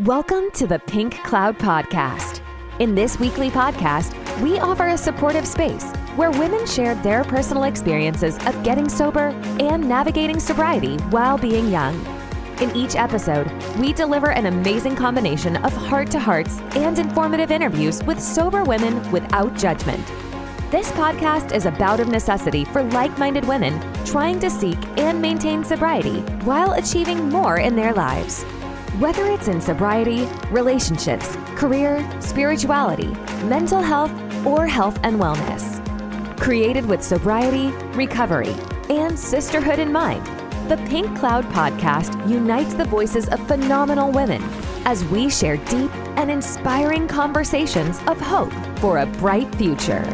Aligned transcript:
Welcome 0.00 0.50
to 0.54 0.66
the 0.66 0.80
Pink 0.80 1.22
Cloud 1.22 1.56
Podcast. 1.56 2.40
In 2.80 2.96
this 2.96 3.20
weekly 3.20 3.48
podcast, 3.48 4.12
we 4.42 4.58
offer 4.58 4.88
a 4.88 4.98
supportive 4.98 5.46
space 5.46 5.84
where 6.16 6.32
women 6.32 6.66
share 6.66 6.96
their 6.96 7.22
personal 7.22 7.62
experiences 7.62 8.36
of 8.44 8.60
getting 8.64 8.88
sober 8.88 9.28
and 9.60 9.88
navigating 9.88 10.40
sobriety 10.40 10.96
while 11.10 11.38
being 11.38 11.70
young. 11.70 11.94
In 12.60 12.74
each 12.74 12.96
episode, 12.96 13.48
we 13.78 13.92
deliver 13.92 14.32
an 14.32 14.46
amazing 14.46 14.96
combination 14.96 15.58
of 15.58 15.72
heart 15.72 16.10
to 16.10 16.18
hearts 16.18 16.58
and 16.74 16.98
informative 16.98 17.52
interviews 17.52 18.02
with 18.02 18.20
sober 18.20 18.64
women 18.64 19.08
without 19.12 19.56
judgment. 19.56 20.04
This 20.72 20.90
podcast 20.90 21.54
is 21.54 21.66
a 21.66 21.70
bout 21.70 22.00
of 22.00 22.08
necessity 22.08 22.64
for 22.64 22.82
like 22.82 23.16
minded 23.16 23.46
women 23.46 23.80
trying 24.04 24.40
to 24.40 24.50
seek 24.50 24.78
and 24.98 25.22
maintain 25.22 25.62
sobriety 25.62 26.18
while 26.42 26.72
achieving 26.72 27.28
more 27.28 27.58
in 27.58 27.76
their 27.76 27.94
lives. 27.94 28.44
Whether 29.00 29.26
it's 29.26 29.48
in 29.48 29.60
sobriety, 29.60 30.24
relationships, 30.52 31.34
career, 31.56 32.08
spirituality, 32.20 33.08
mental 33.46 33.82
health, 33.82 34.12
or 34.46 34.68
health 34.68 35.00
and 35.02 35.18
wellness. 35.18 35.80
Created 36.38 36.86
with 36.86 37.02
sobriety, 37.02 37.70
recovery, 37.96 38.54
and 38.88 39.18
sisterhood 39.18 39.80
in 39.80 39.90
mind, 39.90 40.24
the 40.68 40.76
Pink 40.88 41.18
Cloud 41.18 41.44
podcast 41.46 42.16
unites 42.30 42.74
the 42.74 42.84
voices 42.84 43.28
of 43.30 43.44
phenomenal 43.48 44.12
women 44.12 44.40
as 44.84 45.04
we 45.06 45.28
share 45.28 45.56
deep 45.56 45.92
and 46.16 46.30
inspiring 46.30 47.08
conversations 47.08 47.98
of 48.06 48.20
hope 48.20 48.52
for 48.78 48.98
a 48.98 49.06
bright 49.06 49.52
future. 49.56 50.04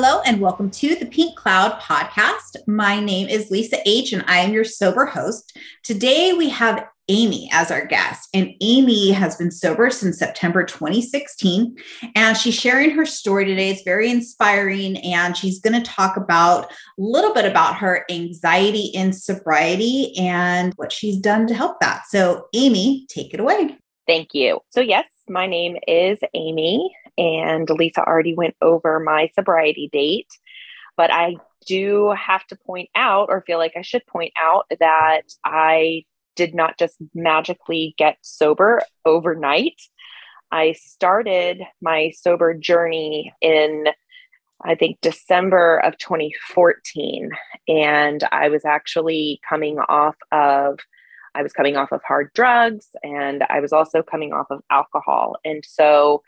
Hello, 0.00 0.20
and 0.24 0.40
welcome 0.40 0.70
to 0.70 0.94
the 0.94 1.06
Pink 1.06 1.36
Cloud 1.36 1.72
podcast. 1.80 2.56
My 2.68 3.00
name 3.00 3.26
is 3.26 3.50
Lisa 3.50 3.78
H., 3.84 4.12
and 4.12 4.24
I 4.28 4.38
am 4.38 4.52
your 4.52 4.62
sober 4.62 5.06
host. 5.06 5.58
Today, 5.82 6.32
we 6.34 6.48
have 6.50 6.86
Amy 7.08 7.48
as 7.52 7.72
our 7.72 7.84
guest, 7.84 8.28
and 8.32 8.54
Amy 8.60 9.10
has 9.10 9.34
been 9.34 9.50
sober 9.50 9.90
since 9.90 10.16
September 10.16 10.62
2016. 10.62 11.76
And 12.14 12.36
she's 12.36 12.54
sharing 12.54 12.90
her 12.90 13.04
story 13.04 13.44
today. 13.44 13.70
It's 13.70 13.82
very 13.82 14.08
inspiring, 14.08 14.98
and 14.98 15.36
she's 15.36 15.58
going 15.58 15.82
to 15.82 15.90
talk 15.90 16.16
about 16.16 16.70
a 16.70 16.74
little 16.96 17.34
bit 17.34 17.44
about 17.44 17.74
her 17.78 18.04
anxiety 18.08 18.92
in 18.94 19.12
sobriety 19.12 20.16
and 20.16 20.74
what 20.76 20.92
she's 20.92 21.16
done 21.16 21.48
to 21.48 21.54
help 21.54 21.80
that. 21.80 22.04
So, 22.06 22.46
Amy, 22.54 23.04
take 23.10 23.34
it 23.34 23.40
away. 23.40 23.76
Thank 24.06 24.32
you. 24.32 24.60
So, 24.68 24.80
yes, 24.80 25.06
my 25.28 25.48
name 25.48 25.76
is 25.88 26.20
Amy, 26.34 26.88
and 27.18 27.68
Lisa 27.68 28.02
already 28.02 28.34
went 28.34 28.56
over 28.62 29.00
my 29.00 29.30
sobriety 29.34 29.90
date. 29.92 30.30
But 30.96 31.12
I 31.12 31.36
do 31.66 32.12
have 32.12 32.46
to 32.46 32.56
point 32.56 32.88
out, 32.94 33.28
or 33.28 33.42
feel 33.42 33.58
like 33.58 33.74
I 33.76 33.82
should 33.82 34.06
point 34.06 34.32
out, 34.40 34.64
that 34.80 35.22
I 35.44 36.04
did 36.36 36.54
not 36.54 36.78
just 36.78 36.96
magically 37.14 37.94
get 37.98 38.16
sober 38.22 38.80
overnight. 39.04 39.80
I 40.50 40.72
started 40.72 41.62
my 41.82 42.12
sober 42.16 42.54
journey 42.54 43.34
in, 43.40 43.86
I 44.64 44.76
think, 44.76 45.00
December 45.02 45.78
of 45.78 45.98
2014. 45.98 47.30
And 47.66 48.24
I 48.32 48.48
was 48.48 48.64
actually 48.64 49.40
coming 49.48 49.78
off 49.78 50.16
of 50.32 50.78
I 51.34 51.42
was 51.42 51.52
coming 51.52 51.76
off 51.76 51.92
of 51.92 52.00
hard 52.02 52.30
drugs 52.34 52.88
and 53.04 53.44
I 53.48 53.60
was 53.60 53.72
also 53.72 54.02
coming 54.02 54.32
off 54.32 54.46
of 54.50 54.62
alcohol. 54.70 55.36
And 55.44 55.64
so 55.64 56.22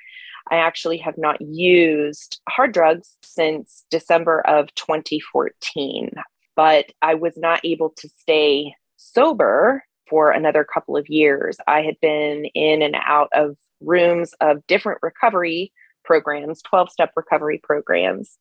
I 0.50 0.56
actually 0.56 0.98
have 0.98 1.16
not 1.16 1.40
used 1.40 2.40
hard 2.48 2.72
drugs 2.72 3.16
since 3.22 3.84
December 3.90 4.40
of 4.40 4.74
2014, 4.74 6.10
but 6.56 6.86
I 7.00 7.14
was 7.14 7.36
not 7.36 7.60
able 7.64 7.90
to 7.98 8.08
stay 8.18 8.74
sober 8.96 9.84
for 10.08 10.32
another 10.32 10.64
couple 10.64 10.96
of 10.96 11.08
years. 11.08 11.56
I 11.66 11.82
had 11.82 11.96
been 12.02 12.46
in 12.46 12.82
and 12.82 12.96
out 12.96 13.28
of 13.32 13.56
rooms 13.80 14.34
of 14.40 14.66
different 14.66 14.98
recovery 15.02 15.72
programs, 16.04 16.62
12 16.62 16.90
step 16.90 17.12
recovery 17.16 17.60
programs. 17.62 18.36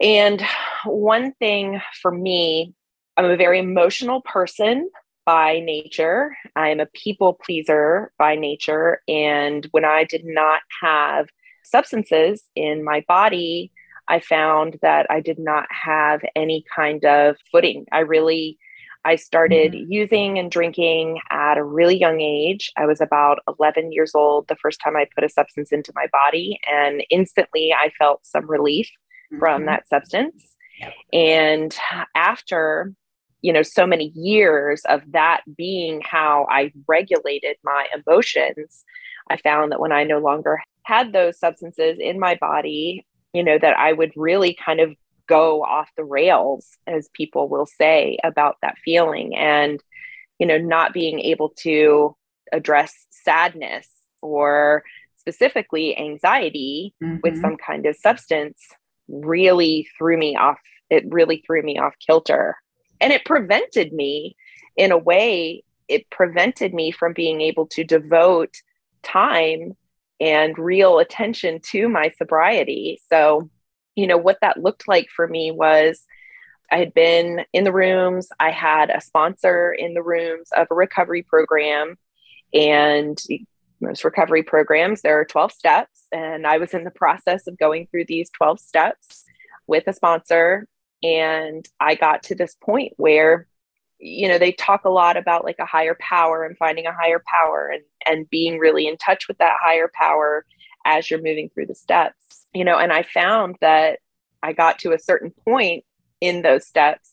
And 0.00 0.44
one 0.84 1.32
thing 1.32 1.80
for 2.02 2.10
me, 2.12 2.74
I'm 3.16 3.24
a 3.24 3.36
very 3.36 3.58
emotional 3.58 4.20
person 4.20 4.90
by 5.26 5.60
nature. 5.60 6.36
I'm 6.54 6.80
a 6.80 6.86
people 6.86 7.34
pleaser 7.34 8.12
by 8.18 8.36
nature. 8.36 9.02
And 9.08 9.66
when 9.72 9.84
I 9.84 10.04
did 10.04 10.24
not 10.24 10.62
have 10.80 11.28
substances 11.64 12.44
in 12.54 12.84
my 12.84 13.04
body, 13.08 13.72
I 14.08 14.20
found 14.20 14.78
that 14.82 15.06
I 15.10 15.20
did 15.20 15.38
not 15.38 15.66
have 15.70 16.22
any 16.36 16.64
kind 16.74 17.04
of 17.04 17.36
footing. 17.50 17.86
I 17.92 18.00
really 18.00 18.58
I 19.04 19.14
started 19.14 19.72
mm-hmm. 19.72 19.92
using 19.92 20.38
and 20.38 20.50
drinking 20.50 21.20
at 21.30 21.58
a 21.58 21.64
really 21.64 21.96
young 21.96 22.20
age. 22.20 22.72
I 22.76 22.86
was 22.86 23.00
about 23.00 23.38
11 23.46 23.92
years 23.92 24.16
old 24.16 24.48
the 24.48 24.56
first 24.56 24.80
time 24.82 24.96
I 24.96 25.06
put 25.14 25.22
a 25.22 25.28
substance 25.28 25.70
into 25.70 25.92
my 25.94 26.08
body, 26.10 26.58
and 26.68 27.04
instantly 27.08 27.72
I 27.72 27.92
felt 27.96 28.26
some 28.26 28.50
relief 28.50 28.90
mm-hmm. 29.32 29.38
from 29.38 29.66
that 29.66 29.88
substance. 29.88 30.56
And 31.12 31.74
after 32.16 32.94
you 33.42 33.52
know 33.52 33.62
so 33.62 33.86
many 33.86 34.12
years 34.14 34.82
of 34.88 35.00
that 35.12 35.42
being 35.56 36.00
how 36.04 36.46
i 36.50 36.72
regulated 36.86 37.56
my 37.62 37.86
emotions 37.94 38.84
i 39.30 39.36
found 39.36 39.72
that 39.72 39.80
when 39.80 39.92
i 39.92 40.04
no 40.04 40.18
longer 40.18 40.60
had 40.82 41.12
those 41.12 41.38
substances 41.38 41.98
in 42.00 42.18
my 42.18 42.34
body 42.36 43.06
you 43.32 43.42
know 43.42 43.58
that 43.58 43.76
i 43.76 43.92
would 43.92 44.12
really 44.16 44.56
kind 44.64 44.80
of 44.80 44.94
go 45.28 45.62
off 45.62 45.90
the 45.96 46.04
rails 46.04 46.78
as 46.86 47.08
people 47.12 47.48
will 47.48 47.66
say 47.66 48.18
about 48.24 48.56
that 48.62 48.76
feeling 48.84 49.36
and 49.36 49.82
you 50.38 50.46
know 50.46 50.58
not 50.58 50.92
being 50.92 51.20
able 51.20 51.50
to 51.50 52.14
address 52.52 53.06
sadness 53.10 53.88
or 54.22 54.84
specifically 55.16 55.98
anxiety 55.98 56.94
mm-hmm. 57.02 57.16
with 57.22 57.40
some 57.40 57.56
kind 57.56 57.86
of 57.86 57.96
substance 57.96 58.60
really 59.08 59.88
threw 59.98 60.16
me 60.16 60.36
off 60.36 60.58
it 60.90 61.04
really 61.08 61.42
threw 61.46 61.62
me 61.62 61.78
off 61.78 61.94
kilter 62.04 62.56
and 63.00 63.12
it 63.12 63.24
prevented 63.24 63.92
me 63.92 64.36
in 64.76 64.92
a 64.92 64.98
way 64.98 65.62
it 65.88 66.10
prevented 66.10 66.74
me 66.74 66.90
from 66.90 67.12
being 67.12 67.40
able 67.40 67.66
to 67.68 67.84
devote 67.84 68.56
time 69.02 69.76
and 70.20 70.58
real 70.58 70.98
attention 70.98 71.60
to 71.60 71.88
my 71.88 72.12
sobriety. 72.18 73.00
So 73.08 73.48
you 73.96 74.06
know 74.06 74.18
what 74.18 74.38
that 74.42 74.62
looked 74.62 74.86
like 74.86 75.08
for 75.08 75.26
me 75.26 75.50
was 75.50 76.04
i 76.70 76.76
had 76.76 76.94
been 76.94 77.44
in 77.52 77.64
the 77.64 77.72
rooms 77.72 78.28
i 78.38 78.50
had 78.50 78.90
a 78.90 79.00
sponsor 79.00 79.72
in 79.72 79.94
the 79.94 80.02
rooms 80.02 80.50
of 80.56 80.68
a 80.70 80.74
recovery 80.74 81.22
program 81.22 81.96
and 82.54 83.18
most 83.80 84.04
recovery 84.04 84.42
programs 84.42 85.02
there 85.02 85.18
are 85.18 85.24
12 85.24 85.50
steps 85.50 86.02
and 86.12 86.46
i 86.46 86.58
was 86.58 86.74
in 86.74 86.84
the 86.84 86.90
process 86.90 87.46
of 87.46 87.58
going 87.58 87.88
through 87.90 88.04
these 88.04 88.30
12 88.30 88.60
steps 88.60 89.24
with 89.66 89.84
a 89.88 89.92
sponsor 89.92 90.68
and 91.02 91.66
I 91.80 91.94
got 91.94 92.22
to 92.24 92.34
this 92.34 92.56
point 92.60 92.92
where, 92.96 93.46
you 93.98 94.28
know, 94.28 94.38
they 94.38 94.52
talk 94.52 94.84
a 94.84 94.90
lot 94.90 95.16
about 95.16 95.44
like 95.44 95.58
a 95.58 95.66
higher 95.66 95.96
power 96.00 96.44
and 96.44 96.56
finding 96.56 96.86
a 96.86 96.92
higher 96.92 97.22
power 97.26 97.70
and, 97.72 97.82
and 98.06 98.30
being 98.30 98.58
really 98.58 98.86
in 98.86 98.96
touch 98.96 99.28
with 99.28 99.38
that 99.38 99.56
higher 99.62 99.90
power 99.94 100.44
as 100.84 101.10
you're 101.10 101.22
moving 101.22 101.50
through 101.50 101.66
the 101.66 101.74
steps, 101.74 102.46
you 102.54 102.64
know, 102.64 102.78
and 102.78 102.92
I 102.92 103.02
found 103.02 103.56
that 103.60 103.98
I 104.42 104.52
got 104.52 104.78
to 104.80 104.92
a 104.92 104.98
certain 104.98 105.32
point 105.44 105.84
in 106.20 106.42
those 106.42 106.66
steps 106.66 107.10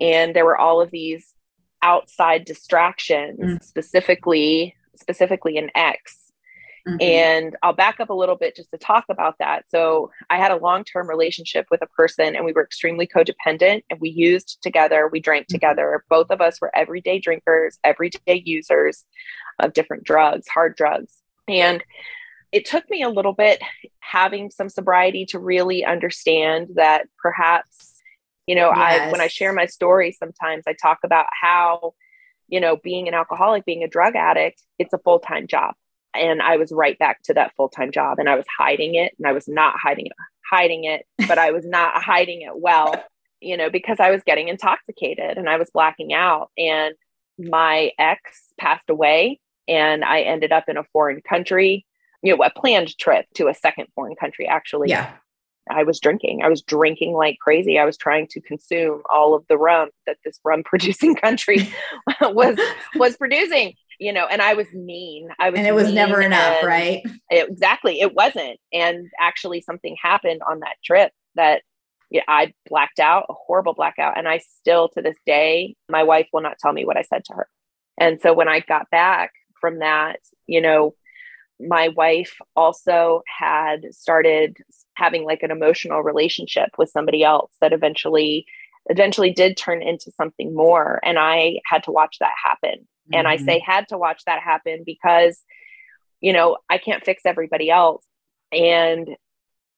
and 0.00 0.34
there 0.34 0.44
were 0.44 0.56
all 0.56 0.80
of 0.80 0.90
these 0.90 1.34
outside 1.82 2.44
distractions, 2.44 3.38
mm. 3.38 3.62
specifically, 3.62 4.74
specifically 4.96 5.58
an 5.58 5.70
X 5.74 6.16
Mm-hmm. 6.86 7.02
And 7.02 7.56
I'll 7.62 7.74
back 7.74 8.00
up 8.00 8.10
a 8.10 8.14
little 8.14 8.36
bit 8.36 8.56
just 8.56 8.70
to 8.70 8.78
talk 8.78 9.04
about 9.08 9.36
that. 9.38 9.64
So, 9.68 10.10
I 10.30 10.38
had 10.38 10.50
a 10.50 10.56
long 10.56 10.84
term 10.84 11.08
relationship 11.08 11.66
with 11.70 11.82
a 11.82 11.86
person 11.86 12.34
and 12.34 12.44
we 12.44 12.52
were 12.52 12.64
extremely 12.64 13.06
codependent 13.06 13.82
and 13.90 14.00
we 14.00 14.10
used 14.10 14.58
together, 14.62 15.08
we 15.10 15.20
drank 15.20 15.46
mm-hmm. 15.46 15.54
together. 15.54 16.04
Both 16.08 16.30
of 16.30 16.40
us 16.40 16.60
were 16.60 16.74
everyday 16.74 17.18
drinkers, 17.18 17.78
everyday 17.84 18.42
users 18.44 19.04
of 19.58 19.72
different 19.72 20.04
drugs, 20.04 20.48
hard 20.48 20.76
drugs. 20.76 21.18
And 21.48 21.82
it 22.52 22.64
took 22.64 22.88
me 22.90 23.02
a 23.02 23.08
little 23.08 23.32
bit 23.32 23.60
having 24.00 24.50
some 24.50 24.68
sobriety 24.68 25.26
to 25.26 25.38
really 25.38 25.84
understand 25.84 26.68
that 26.74 27.06
perhaps, 27.22 28.00
you 28.46 28.54
know, 28.54 28.72
yes. 28.74 29.08
I 29.08 29.12
when 29.12 29.20
I 29.20 29.28
share 29.28 29.52
my 29.52 29.66
story, 29.66 30.12
sometimes 30.12 30.64
I 30.66 30.72
talk 30.72 30.98
about 31.04 31.26
how, 31.40 31.94
you 32.48 32.60
know, 32.60 32.76
being 32.76 33.06
an 33.06 33.14
alcoholic, 33.14 33.64
being 33.64 33.84
a 33.84 33.88
drug 33.88 34.16
addict, 34.16 34.62
it's 34.78 34.92
a 34.92 34.98
full 34.98 35.20
time 35.20 35.46
job 35.46 35.74
and 36.14 36.42
I 36.42 36.56
was 36.56 36.72
right 36.72 36.98
back 36.98 37.22
to 37.24 37.34
that 37.34 37.54
full 37.56 37.68
time 37.68 37.92
job 37.92 38.18
and 38.18 38.28
I 38.28 38.36
was 38.36 38.46
hiding 38.58 38.94
it 38.94 39.14
and 39.18 39.26
I 39.26 39.32
was 39.32 39.48
not 39.48 39.74
hiding 39.80 40.06
it, 40.06 40.12
hiding 40.48 40.84
it, 40.84 41.06
but 41.28 41.38
I 41.38 41.50
was 41.52 41.64
not 41.64 42.02
hiding 42.02 42.42
it 42.42 42.56
well, 42.56 42.94
you 43.40 43.56
know, 43.56 43.70
because 43.70 44.00
I 44.00 44.10
was 44.10 44.22
getting 44.24 44.48
intoxicated 44.48 45.38
and 45.38 45.48
I 45.48 45.56
was 45.56 45.70
blacking 45.72 46.12
out. 46.12 46.50
And 46.58 46.94
my 47.38 47.92
ex 47.98 48.20
passed 48.58 48.90
away 48.90 49.40
and 49.68 50.04
I 50.04 50.22
ended 50.22 50.52
up 50.52 50.68
in 50.68 50.76
a 50.76 50.84
foreign 50.92 51.22
country, 51.22 51.86
you 52.22 52.36
know, 52.36 52.42
a 52.42 52.50
planned 52.50 52.96
trip 52.98 53.26
to 53.34 53.48
a 53.48 53.54
second 53.54 53.86
foreign 53.94 54.16
country, 54.16 54.46
actually. 54.46 54.90
Yeah. 54.90 55.12
I 55.70 55.84
was 55.84 56.00
drinking. 56.00 56.42
I 56.42 56.48
was 56.48 56.62
drinking 56.62 57.12
like 57.12 57.38
crazy. 57.40 57.78
I 57.78 57.84
was 57.84 57.96
trying 57.96 58.26
to 58.28 58.40
consume 58.40 59.02
all 59.08 59.34
of 59.34 59.44
the 59.48 59.56
rum 59.56 59.90
that 60.06 60.16
this 60.24 60.40
rum 60.44 60.64
producing 60.64 61.14
country 61.24 61.72
was 62.20 62.58
was 62.96 63.16
producing. 63.16 63.74
You 64.00 64.12
know, 64.12 64.26
and 64.26 64.42
I 64.42 64.54
was 64.54 64.66
mean. 64.72 65.28
I 65.38 65.50
was, 65.50 65.58
and 65.58 65.68
it 65.68 65.74
was 65.74 65.92
never 65.92 66.20
enough, 66.20 66.62
right? 66.64 67.02
It, 67.30 67.48
exactly, 67.48 68.00
it 68.00 68.14
wasn't. 68.14 68.58
And 68.72 69.08
actually, 69.20 69.60
something 69.60 69.96
happened 70.02 70.40
on 70.48 70.60
that 70.60 70.76
trip 70.84 71.12
that 71.36 71.62
yeah, 72.10 72.22
I 72.26 72.52
blacked 72.68 72.98
out, 72.98 73.26
a 73.28 73.34
horrible 73.34 73.74
blackout, 73.74 74.18
and 74.18 74.26
I 74.26 74.38
still 74.38 74.88
to 74.94 75.02
this 75.02 75.16
day, 75.26 75.76
my 75.88 76.02
wife 76.02 76.26
will 76.32 76.42
not 76.42 76.58
tell 76.58 76.72
me 76.72 76.84
what 76.84 76.96
I 76.96 77.02
said 77.02 77.24
to 77.26 77.34
her. 77.34 77.48
And 77.98 78.20
so 78.20 78.32
when 78.32 78.48
I 78.48 78.60
got 78.60 78.90
back 78.90 79.30
from 79.60 79.78
that, 79.78 80.18
you 80.48 80.60
know, 80.60 80.94
my 81.60 81.88
wife 81.88 82.36
also 82.56 83.22
had 83.26 83.82
started 83.92 84.56
having 84.94 85.24
like 85.24 85.42
an 85.42 85.50
emotional 85.50 86.02
relationship 86.02 86.70
with 86.78 86.90
somebody 86.90 87.22
else 87.22 87.52
that 87.60 87.72
eventually 87.72 88.46
eventually 88.86 89.30
did 89.30 89.56
turn 89.56 89.82
into 89.82 90.10
something 90.12 90.54
more 90.54 91.00
and 91.04 91.18
i 91.18 91.60
had 91.66 91.82
to 91.82 91.90
watch 91.90 92.16
that 92.18 92.32
happen 92.42 92.88
mm-hmm. 93.12 93.18
and 93.18 93.28
i 93.28 93.36
say 93.36 93.58
mm-hmm. 93.58 93.70
had 93.70 93.88
to 93.88 93.98
watch 93.98 94.22
that 94.26 94.40
happen 94.40 94.82
because 94.84 95.42
you 96.20 96.32
know 96.32 96.58
i 96.68 96.78
can't 96.78 97.04
fix 97.04 97.22
everybody 97.24 97.70
else 97.70 98.04
and 98.52 99.08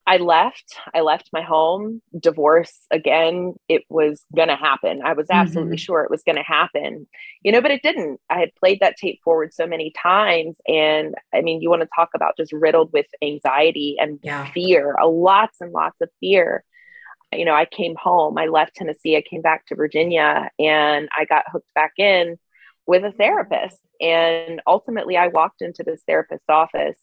I 0.07 0.17
left. 0.17 0.77
I 0.95 1.01
left 1.01 1.31
my 1.33 1.43
home. 1.43 2.03
Divorce 2.19 2.77
again, 2.91 3.55
it 3.69 3.83
was 3.89 4.25
going 4.35 4.49
to 4.49 4.57
happen. 4.57 5.01
I 5.05 5.13
was 5.13 5.29
absolutely 5.31 5.77
mm-hmm. 5.77 5.83
sure 5.83 6.03
it 6.03 6.11
was 6.11 6.25
going 6.25 6.37
to 6.37 6.43
happen, 6.43 7.07
you 7.43 7.53
know, 7.53 7.61
but 7.61 7.71
it 7.71 7.83
didn't. 7.83 8.21
I 8.29 8.41
had 8.41 8.55
played 8.57 8.81
that 8.81 8.97
tape 8.97 9.21
forward 9.23 9.55
so 9.55 9.67
many 9.67 9.93
times. 9.93 10.57
And 10.67 11.15
I 11.33 11.41
mean, 11.41 11.61
you 11.61 11.71
want 11.71 11.83
to 11.83 11.89
talk 11.95 12.11
about 12.15 12.37
just 12.37 12.53
riddled 12.53 12.93
with 12.93 13.07
anxiety 13.23 13.97
and 14.01 14.19
yeah. 14.23 14.51
fear, 14.51 14.97
a 15.01 15.07
lots 15.07 15.61
and 15.61 15.73
lots 15.73 16.01
of 16.01 16.09
fear. 16.19 16.65
You 17.33 17.45
know, 17.45 17.55
I 17.55 17.65
came 17.65 17.95
home, 17.95 18.37
I 18.37 18.47
left 18.47 18.75
Tennessee, 18.75 19.17
I 19.17 19.23
came 19.23 19.41
back 19.41 19.67
to 19.67 19.77
Virginia, 19.77 20.51
and 20.59 21.09
I 21.17 21.25
got 21.25 21.45
hooked 21.51 21.73
back 21.75 21.93
in 21.97 22.39
with 22.87 23.05
a 23.05 23.13
therapist. 23.13 23.79
And 24.01 24.61
ultimately, 24.67 25.17
I 25.17 25.29
walked 25.29 25.63
into 25.63 25.83
this 25.85 26.03
therapist's 26.07 26.49
office 26.49 26.99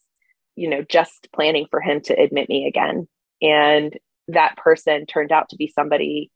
you 0.60 0.70
know, 0.70 0.84
just 0.84 1.30
planning 1.34 1.68
for 1.72 1.80
him 1.80 2.02
to 2.02 2.14
admit 2.14 2.50
me 2.50 2.68
again. 2.68 3.08
And 3.42 3.98
that 4.28 4.58
person 4.58 5.06
turned 5.06 5.32
out 5.32 5.48
to 5.50 5.56
be 5.56 5.72
somebody 5.74 6.32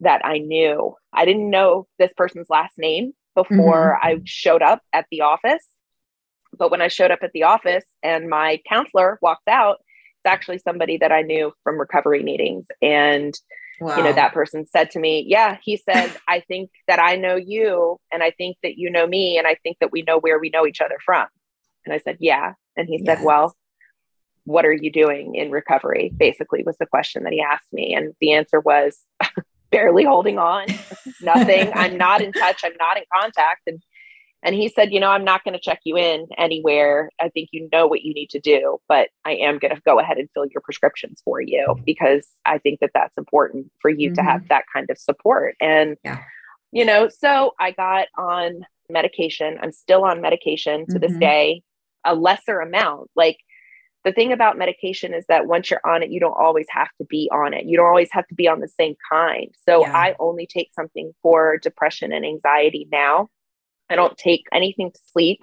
that 0.00 0.20
I 0.26 0.38
knew. 0.38 0.94
I 1.10 1.24
didn't 1.24 1.48
know 1.48 1.86
this 1.98 2.12
person's 2.14 2.50
last 2.50 2.74
name 2.76 3.12
before 3.34 3.98
mm-hmm. 3.98 4.06
I 4.06 4.20
showed 4.24 4.60
up 4.60 4.82
at 4.92 5.06
the 5.10 5.22
office. 5.22 5.66
But 6.58 6.70
when 6.70 6.82
I 6.82 6.88
showed 6.88 7.10
up 7.10 7.20
at 7.22 7.32
the 7.32 7.44
office 7.44 7.86
and 8.02 8.28
my 8.28 8.60
counselor 8.68 9.18
walked 9.22 9.48
out, 9.48 9.78
actually 10.24 10.58
somebody 10.58 10.96
that 10.98 11.12
I 11.12 11.22
knew 11.22 11.52
from 11.64 11.78
recovery 11.78 12.22
meetings. 12.22 12.66
And, 12.80 13.34
wow. 13.80 13.96
you 13.96 14.02
know, 14.02 14.12
that 14.12 14.34
person 14.34 14.66
said 14.66 14.90
to 14.92 14.98
me, 14.98 15.24
Yeah, 15.26 15.58
he 15.62 15.76
said, 15.76 16.12
I 16.28 16.40
think 16.40 16.70
that 16.88 16.98
I 16.98 17.16
know 17.16 17.36
you 17.36 17.98
and 18.12 18.22
I 18.22 18.30
think 18.30 18.56
that 18.62 18.76
you 18.76 18.90
know 18.90 19.06
me. 19.06 19.38
And 19.38 19.46
I 19.46 19.56
think 19.62 19.78
that 19.80 19.92
we 19.92 20.02
know 20.02 20.18
where 20.18 20.38
we 20.38 20.50
know 20.50 20.66
each 20.66 20.80
other 20.80 20.98
from. 21.04 21.26
And 21.84 21.94
I 21.94 21.98
said, 21.98 22.18
Yeah. 22.20 22.54
And 22.76 22.88
he 22.88 22.98
yes. 23.02 23.18
said, 23.18 23.24
Well, 23.24 23.54
what 24.44 24.64
are 24.64 24.72
you 24.72 24.90
doing 24.90 25.34
in 25.34 25.50
recovery? 25.50 26.12
Basically, 26.16 26.62
was 26.64 26.76
the 26.78 26.86
question 26.86 27.24
that 27.24 27.32
he 27.32 27.40
asked 27.40 27.72
me. 27.72 27.94
And 27.94 28.14
the 28.20 28.32
answer 28.32 28.60
was 28.60 28.98
barely 29.70 30.04
holding 30.04 30.38
on, 30.38 30.66
nothing. 31.22 31.70
I'm 31.74 31.96
not 31.96 32.22
in 32.22 32.32
touch. 32.32 32.62
I'm 32.64 32.76
not 32.78 32.96
in 32.96 33.04
contact. 33.14 33.62
And 33.66 33.82
and 34.42 34.54
he 34.54 34.68
said, 34.68 34.92
you 34.92 34.98
know, 34.98 35.10
I'm 35.10 35.24
not 35.24 35.44
going 35.44 35.54
to 35.54 35.60
check 35.60 35.80
you 35.84 35.96
in 35.96 36.26
anywhere. 36.36 37.10
I 37.20 37.28
think 37.28 37.50
you 37.52 37.68
know 37.70 37.86
what 37.86 38.02
you 38.02 38.12
need 38.12 38.30
to 38.30 38.40
do, 38.40 38.78
but 38.88 39.08
I 39.24 39.34
am 39.36 39.58
going 39.58 39.74
to 39.74 39.80
go 39.82 40.00
ahead 40.00 40.18
and 40.18 40.28
fill 40.34 40.46
your 40.46 40.62
prescriptions 40.62 41.22
for 41.24 41.40
you 41.40 41.76
because 41.86 42.26
I 42.44 42.58
think 42.58 42.80
that 42.80 42.90
that's 42.92 43.16
important 43.16 43.70
for 43.80 43.88
you 43.88 44.08
mm-hmm. 44.08 44.16
to 44.16 44.22
have 44.22 44.48
that 44.48 44.64
kind 44.72 44.90
of 44.90 44.98
support. 44.98 45.54
And, 45.60 45.96
yeah. 46.04 46.18
you 46.72 46.84
know, 46.84 47.08
so 47.08 47.52
I 47.60 47.70
got 47.70 48.08
on 48.18 48.66
medication. 48.90 49.58
I'm 49.62 49.72
still 49.72 50.04
on 50.04 50.20
medication 50.20 50.86
to 50.86 50.92
mm-hmm. 50.92 50.98
this 50.98 51.16
day, 51.18 51.62
a 52.04 52.16
lesser 52.16 52.58
amount. 52.58 53.10
Like 53.14 53.38
the 54.04 54.12
thing 54.12 54.32
about 54.32 54.58
medication 54.58 55.14
is 55.14 55.24
that 55.28 55.46
once 55.46 55.70
you're 55.70 55.86
on 55.86 56.02
it, 56.02 56.10
you 56.10 56.18
don't 56.18 56.36
always 56.36 56.66
have 56.70 56.88
to 56.98 57.04
be 57.04 57.30
on 57.32 57.54
it. 57.54 57.66
You 57.66 57.76
don't 57.76 57.86
always 57.86 58.10
have 58.10 58.26
to 58.26 58.34
be 58.34 58.48
on 58.48 58.58
the 58.58 58.68
same 58.68 58.96
kind. 59.08 59.54
So 59.68 59.82
yeah. 59.82 59.96
I 59.96 60.16
only 60.18 60.48
take 60.48 60.70
something 60.74 61.12
for 61.22 61.58
depression 61.58 62.12
and 62.12 62.24
anxiety 62.24 62.88
now. 62.90 63.28
I 63.92 63.96
don't 63.96 64.16
take 64.16 64.46
anything 64.52 64.90
to 64.90 65.00
sleep 65.12 65.42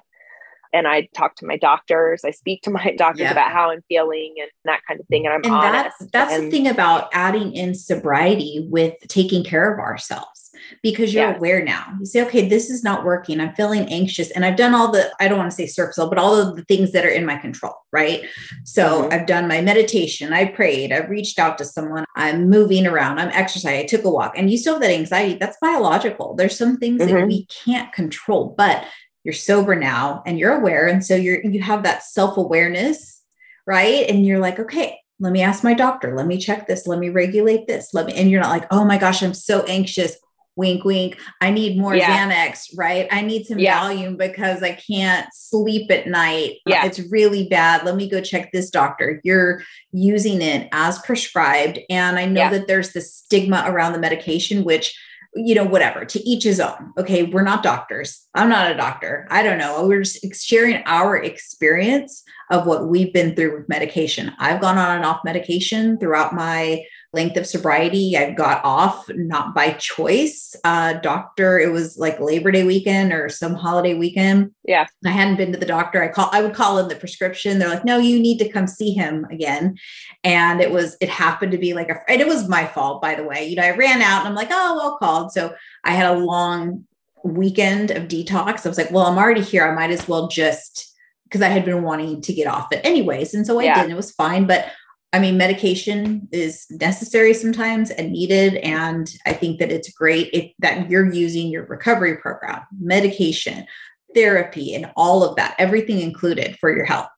and 0.73 0.87
I 0.87 1.07
talk 1.15 1.35
to 1.37 1.45
my 1.45 1.57
doctors. 1.57 2.23
I 2.23 2.31
speak 2.31 2.61
to 2.63 2.69
my 2.71 2.95
doctors 2.97 3.21
yeah. 3.21 3.31
about 3.31 3.51
how 3.51 3.71
I'm 3.71 3.83
feeling 3.87 4.35
and 4.39 4.49
that 4.65 4.81
kind 4.87 4.99
of 4.99 5.07
thing. 5.07 5.25
And 5.25 5.33
I'm 5.33 5.41
and 5.43 5.53
honest. 5.53 5.99
That's, 5.99 6.11
that's 6.11 6.33
and, 6.33 6.47
the 6.47 6.51
thing 6.51 6.67
about 6.67 7.09
adding 7.13 7.53
in 7.53 7.75
sobriety 7.75 8.65
with 8.69 8.95
taking 9.07 9.43
care 9.43 9.73
of 9.73 9.79
ourselves 9.79 10.48
because 10.83 11.13
you're 11.13 11.27
yes. 11.27 11.37
aware 11.37 11.63
now. 11.63 11.93
You 11.99 12.05
say, 12.05 12.25
okay, 12.25 12.47
this 12.47 12.69
is 12.69 12.83
not 12.83 13.05
working. 13.05 13.39
I'm 13.39 13.53
feeling 13.55 13.87
anxious. 13.89 14.31
And 14.31 14.45
I've 14.45 14.57
done 14.57 14.73
all 14.73 14.91
the, 14.91 15.11
I 15.19 15.27
don't 15.27 15.37
want 15.37 15.51
to 15.51 15.55
say 15.55 15.67
surface, 15.67 15.97
but 15.97 16.17
all 16.17 16.35
of 16.35 16.55
the 16.55 16.63
things 16.65 16.91
that 16.91 17.05
are 17.05 17.09
in 17.09 17.25
my 17.25 17.37
control, 17.37 17.73
right? 17.91 18.23
So 18.63 19.03
mm-hmm. 19.03 19.13
I've 19.13 19.27
done 19.27 19.47
my 19.47 19.61
meditation, 19.61 20.33
I 20.33 20.45
prayed, 20.45 20.91
I've 20.91 21.09
reached 21.09 21.39
out 21.39 21.57
to 21.59 21.65
someone, 21.65 22.05
I'm 22.15 22.49
moving 22.49 22.87
around, 22.87 23.19
I'm 23.19 23.29
exercising, 23.29 23.79
I 23.79 23.85
took 23.85 24.03
a 24.03 24.09
walk. 24.09 24.33
And 24.35 24.49
you 24.49 24.57
still 24.57 24.75
have 24.75 24.81
that 24.81 24.91
anxiety. 24.91 25.35
That's 25.35 25.57
biological. 25.61 26.35
There's 26.35 26.57
some 26.57 26.77
things 26.77 27.01
mm-hmm. 27.01 27.13
that 27.13 27.27
we 27.27 27.45
can't 27.45 27.91
control, 27.93 28.53
but 28.57 28.85
you're 29.23 29.33
sober 29.33 29.75
now 29.75 30.23
and 30.25 30.39
you're 30.39 30.55
aware 30.55 30.87
and 30.87 31.05
so 31.05 31.15
you're 31.15 31.43
you 31.45 31.61
have 31.61 31.83
that 31.83 32.03
self-awareness 32.03 33.21
right 33.67 34.09
and 34.09 34.25
you're 34.25 34.39
like 34.39 34.59
okay 34.59 34.97
let 35.19 35.33
me 35.33 35.41
ask 35.41 35.63
my 35.63 35.73
doctor 35.73 36.15
let 36.15 36.27
me 36.27 36.37
check 36.37 36.67
this 36.67 36.87
let 36.87 36.99
me 36.99 37.09
regulate 37.09 37.67
this 37.67 37.93
let 37.93 38.05
me 38.05 38.13
and 38.13 38.31
you're 38.31 38.41
not 38.41 38.49
like 38.49 38.65
oh 38.71 38.85
my 38.85 38.97
gosh 38.97 39.21
i'm 39.21 39.33
so 39.33 39.63
anxious 39.63 40.17
wink 40.55 40.83
wink 40.83 41.17
i 41.41 41.49
need 41.49 41.77
more 41.77 41.95
yeah. 41.95 42.27
xanax 42.27 42.69
right 42.77 43.07
i 43.11 43.21
need 43.21 43.45
some 43.45 43.59
yeah. 43.59 43.79
valium 43.79 44.17
because 44.17 44.61
i 44.61 44.71
can't 44.71 45.27
sleep 45.33 45.89
at 45.89 46.07
night 46.07 46.53
uh, 46.67 46.71
yeah. 46.71 46.85
it's 46.85 46.99
really 47.11 47.47
bad 47.47 47.85
let 47.85 47.95
me 47.95 48.09
go 48.09 48.21
check 48.21 48.51
this 48.51 48.69
doctor 48.69 49.21
you're 49.23 49.61
using 49.91 50.41
it 50.41 50.67
as 50.71 50.99
prescribed 50.99 51.79
and 51.89 52.17
i 52.19 52.25
know 52.25 52.41
yeah. 52.41 52.49
that 52.49 52.67
there's 52.67 52.91
this 52.93 53.13
stigma 53.13 53.63
around 53.67 53.93
the 53.93 53.99
medication 53.99 54.63
which 54.63 54.95
you 55.35 55.53
know, 55.53 55.63
whatever, 55.63 56.05
to 56.05 56.19
each 56.27 56.43
his 56.43 56.59
own. 56.59 56.91
Okay. 56.97 57.23
We're 57.23 57.43
not 57.43 57.61
doctors. 57.61 58.25
I'm 58.33 58.49
not 58.49 58.71
a 58.71 58.75
doctor. 58.75 59.27
I 59.29 59.43
don't 59.43 59.59
know. 59.59 59.85
We're 59.87 60.01
just 60.01 60.43
sharing 60.43 60.81
our 60.85 61.17
experience 61.17 62.23
of 62.49 62.65
what 62.65 62.87
we've 62.87 63.13
been 63.13 63.35
through 63.35 63.57
with 63.57 63.69
medication. 63.69 64.33
I've 64.39 64.61
gone 64.61 64.77
on 64.77 64.95
and 64.95 65.05
off 65.05 65.23
medication 65.23 65.99
throughout 65.99 66.33
my 66.33 66.83
length 67.11 67.37
of 67.37 67.47
sobriety. 67.47 68.15
I 68.15 68.31
got 68.31 68.63
off 68.63 69.09
not 69.09 69.55
by 69.55 69.71
choice. 69.73 70.55
Uh, 70.63 70.93
doctor, 70.93 71.59
it 71.59 71.71
was 71.71 71.97
like 71.97 72.19
Labor 72.19 72.51
Day 72.51 72.63
weekend 72.63 73.11
or 73.11 73.29
some 73.29 73.55
holiday 73.55 73.95
weekend. 73.95 74.51
Yeah. 74.63 74.85
I 75.03 75.09
hadn't 75.09 75.37
been 75.37 75.51
to 75.51 75.57
the 75.57 75.65
doctor. 75.65 76.03
I 76.03 76.09
call 76.09 76.29
I 76.31 76.41
would 76.41 76.53
call 76.53 76.77
in 76.77 76.87
the 76.87 76.95
prescription. 76.95 77.57
They're 77.57 77.69
like, 77.69 77.85
no, 77.85 77.97
you 77.97 78.19
need 78.19 78.37
to 78.39 78.49
come 78.49 78.67
see 78.67 78.91
him 78.91 79.25
again. 79.31 79.77
And 80.23 80.61
it 80.61 80.71
was, 80.71 80.97
it 81.01 81.09
happened 81.09 81.51
to 81.53 81.57
be 81.57 81.73
like 81.73 81.89
a 81.89 81.99
and 82.07 82.21
it 82.21 82.27
was 82.27 82.47
my 82.47 82.65
fault, 82.65 83.01
by 83.01 83.15
the 83.15 83.23
way. 83.23 83.47
You 83.47 83.55
know, 83.55 83.63
I 83.63 83.75
ran 83.75 84.01
out 84.03 84.19
and 84.19 84.27
I'm 84.27 84.35
like, 84.35 84.49
oh, 84.51 84.75
well 84.75 84.97
called. 84.97 85.31
So 85.31 85.55
I 85.83 85.91
had 85.91 86.15
a 86.15 86.19
long 86.19 86.85
weekend 87.23 87.89
of 87.91 88.07
detox. 88.07 88.65
I 88.65 88.69
was 88.69 88.77
like, 88.77 88.91
well, 88.91 89.05
I'm 89.05 89.17
already 89.17 89.41
here. 89.41 89.65
I 89.65 89.73
might 89.73 89.91
as 89.91 90.07
well 90.07 90.27
just 90.27 90.95
because 91.23 91.41
I 91.41 91.49
had 91.49 91.65
been 91.65 91.83
wanting 91.83 92.21
to 92.21 92.33
get 92.33 92.47
off 92.47 92.71
it 92.71 92.81
anyways. 92.83 93.33
And 93.33 93.45
so 93.45 93.59
I 93.59 93.63
yeah. 93.63 93.81
did, 93.81 93.91
it 93.91 93.95
was 93.95 94.11
fine. 94.11 94.47
But 94.47 94.71
I 95.11 95.19
mean, 95.19 95.37
medication 95.37 96.27
is 96.31 96.67
necessary 96.69 97.33
sometimes 97.33 97.89
and 97.89 98.11
needed. 98.11 98.55
And 98.55 99.11
I 99.25 99.33
think 99.33 99.59
that 99.59 99.71
it's 99.71 99.91
great 99.91 100.29
if, 100.33 100.51
that 100.59 100.89
you're 100.89 101.11
using 101.11 101.47
your 101.47 101.65
recovery 101.65 102.17
program, 102.17 102.61
medication, 102.79 103.65
therapy, 104.13 104.75
and 104.75 104.91
all 104.95 105.23
of 105.23 105.35
that, 105.37 105.55
everything 105.57 105.99
included 105.99 106.57
for 106.59 106.75
your 106.75 106.85
health. 106.85 107.09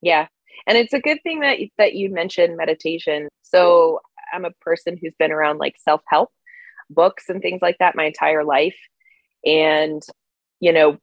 Yeah. 0.00 0.28
And 0.66 0.78
it's 0.78 0.92
a 0.92 1.00
good 1.00 1.18
thing 1.24 1.40
that, 1.40 1.58
that 1.76 1.94
you 1.94 2.10
mentioned 2.10 2.56
meditation. 2.56 3.28
So 3.42 4.00
I'm 4.32 4.44
a 4.44 4.52
person 4.60 4.96
who's 5.00 5.14
been 5.18 5.32
around 5.32 5.58
like 5.58 5.74
self 5.78 6.02
help 6.06 6.30
books 6.90 7.28
and 7.28 7.42
things 7.42 7.62
like 7.62 7.78
that 7.78 7.96
my 7.96 8.04
entire 8.04 8.44
life. 8.44 8.76
And, 9.44 10.02
you 10.60 10.72
know, 10.72 10.98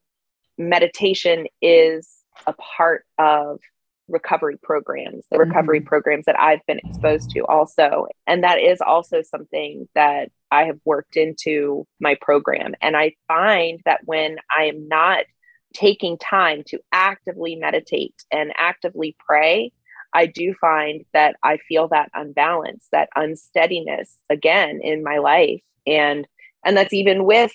meditation 0.57 1.47
is 1.61 2.09
a 2.47 2.53
part 2.53 3.05
of 3.17 3.59
recovery 4.07 4.57
programs, 4.61 5.25
the 5.31 5.37
recovery 5.37 5.79
mm-hmm. 5.79 5.87
programs 5.87 6.25
that 6.25 6.39
I've 6.39 6.65
been 6.67 6.79
exposed 6.79 7.31
to 7.31 7.45
also. 7.45 8.07
And 8.27 8.43
that 8.43 8.59
is 8.59 8.81
also 8.81 9.21
something 9.21 9.87
that 9.95 10.31
I 10.51 10.65
have 10.65 10.79
worked 10.85 11.17
into 11.17 11.87
my 11.99 12.15
program. 12.21 12.75
And 12.81 12.95
I 12.95 13.15
find 13.27 13.81
that 13.85 14.01
when 14.05 14.37
I 14.55 14.65
am 14.65 14.87
not 14.87 15.25
taking 15.73 16.17
time 16.17 16.63
to 16.67 16.79
actively 16.91 17.55
meditate 17.55 18.15
and 18.31 18.53
actively 18.57 19.15
pray, 19.25 19.71
I 20.13 20.27
do 20.27 20.53
find 20.61 21.03
that 21.13 21.35
I 21.43 21.57
feel 21.57 21.89
that 21.89 22.09
unbalance, 22.13 22.87
that 22.91 23.09
unsteadiness 23.15 24.15
again 24.29 24.79
in 24.81 25.03
my 25.03 25.17
life. 25.17 25.61
And 25.85 26.27
and 26.63 26.75
that's 26.75 26.93
even 26.93 27.25
with 27.25 27.51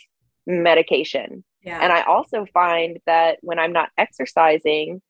medication. 0.46 1.42
Yeah. 1.62 1.80
And 1.82 1.92
I 1.92 2.02
also 2.02 2.46
find 2.52 2.98
that 3.06 3.38
when 3.42 3.58
I'm 3.58 3.72
not 3.72 3.90
exercising, 3.98 5.02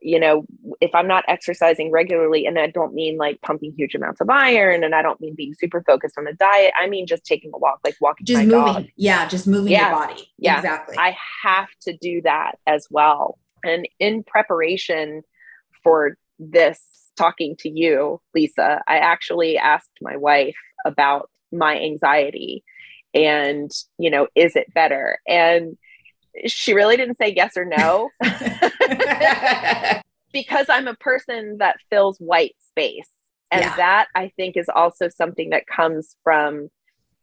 you 0.00 0.18
know, 0.18 0.44
if 0.80 0.94
I'm 0.94 1.06
not 1.06 1.24
exercising 1.28 1.90
regularly, 1.90 2.46
and 2.46 2.58
I 2.58 2.68
don't 2.68 2.94
mean 2.94 3.16
like 3.16 3.40
pumping 3.42 3.74
huge 3.76 3.94
amounts 3.94 4.20
of 4.20 4.30
iron, 4.30 4.82
and 4.84 4.94
I 4.94 5.02
don't 5.02 5.20
mean 5.20 5.34
being 5.34 5.54
super 5.54 5.82
focused 5.86 6.16
on 6.18 6.26
a 6.26 6.32
diet, 6.32 6.72
I 6.80 6.88
mean 6.88 7.06
just 7.06 7.24
taking 7.24 7.50
a 7.54 7.58
walk, 7.58 7.80
like 7.84 7.96
walking. 8.00 8.26
Just 8.26 8.46
moving. 8.46 8.72
Dog. 8.72 8.86
Yeah, 8.96 9.28
just 9.28 9.46
moving 9.46 9.72
yeah. 9.72 9.90
your 9.90 9.98
body. 9.98 10.32
Yeah, 10.38 10.56
exactly. 10.56 10.96
I 10.98 11.16
have 11.42 11.68
to 11.82 11.96
do 11.96 12.22
that 12.22 12.58
as 12.66 12.86
well. 12.90 13.38
And 13.64 13.88
in 13.98 14.24
preparation 14.24 15.22
for 15.82 16.16
this 16.38 16.80
talking 17.16 17.56
to 17.60 17.68
you, 17.68 18.20
Lisa, 18.34 18.82
I 18.88 18.98
actually 18.98 19.58
asked 19.58 19.90
my 20.00 20.16
wife 20.16 20.56
about 20.86 21.30
my 21.52 21.78
anxiety 21.78 22.64
and, 23.12 23.70
you 23.98 24.10
know, 24.10 24.28
is 24.34 24.56
it 24.56 24.72
better? 24.72 25.18
And 25.26 25.76
she 26.46 26.74
really 26.74 26.96
didn't 26.96 27.18
say 27.18 27.32
yes 27.34 27.56
or 27.56 27.64
no 27.64 28.10
because 30.32 30.66
I'm 30.68 30.88
a 30.88 30.94
person 30.94 31.58
that 31.58 31.76
fills 31.90 32.18
white 32.18 32.56
space. 32.68 33.08
And 33.50 33.62
yeah. 33.62 33.76
that 33.76 34.08
I 34.14 34.30
think 34.36 34.56
is 34.56 34.70
also 34.72 35.08
something 35.08 35.50
that 35.50 35.66
comes 35.66 36.14
from, 36.22 36.68